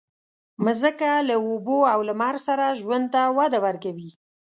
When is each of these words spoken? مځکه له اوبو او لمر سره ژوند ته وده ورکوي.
مځکه 0.65 1.09
له 1.27 1.35
اوبو 1.45 1.79
او 1.93 1.99
لمر 2.09 2.35
سره 2.47 2.77
ژوند 2.79 3.05
ته 3.13 3.21
وده 3.37 3.59
ورکوي. 3.65 4.11